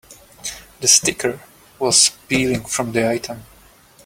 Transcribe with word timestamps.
The 0.79 0.87
sticker 0.87 1.39
was 1.77 2.09
peeling 2.27 2.63
from 2.65 2.91
the 2.91 3.07
item. 3.07 3.43